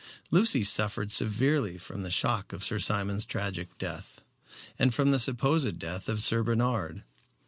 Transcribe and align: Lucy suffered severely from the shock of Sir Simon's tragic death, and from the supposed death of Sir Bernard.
Lucy 0.31 0.63
suffered 0.63 1.11
severely 1.11 1.77
from 1.77 2.01
the 2.01 2.09
shock 2.09 2.53
of 2.53 2.63
Sir 2.63 2.79
Simon's 2.79 3.23
tragic 3.23 3.77
death, 3.77 4.21
and 4.79 4.95
from 4.95 5.11
the 5.11 5.19
supposed 5.19 5.77
death 5.77 6.09
of 6.09 6.23
Sir 6.23 6.41
Bernard. 6.41 7.03